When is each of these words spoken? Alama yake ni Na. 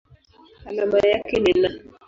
Alama 0.65 0.97
yake 0.99 1.39
ni 1.39 1.51
Na. 1.61 1.69